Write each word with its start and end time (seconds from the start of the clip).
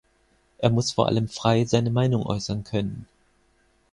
Er 0.57 0.71
muss 0.71 0.91
vor 0.93 1.05
allem 1.07 1.27
frei 1.27 1.65
seine 1.65 1.91
Meinung 1.91 2.25
äußern 2.25 2.63
können. 2.63 3.05